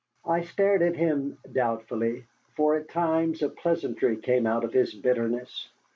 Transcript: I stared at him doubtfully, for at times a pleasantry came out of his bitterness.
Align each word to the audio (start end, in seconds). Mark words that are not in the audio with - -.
I 0.25 0.41
stared 0.41 0.81
at 0.81 0.95
him 0.95 1.37
doubtfully, 1.51 2.23
for 2.55 2.73
at 2.75 2.89
times 2.89 3.43
a 3.43 3.49
pleasantry 3.49 4.17
came 4.17 4.47
out 4.47 4.63
of 4.63 4.73
his 4.73 4.95
bitterness. 4.95 5.69